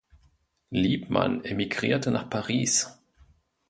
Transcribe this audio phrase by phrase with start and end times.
[0.71, 2.89] Liebmann emigrierte nach Paris.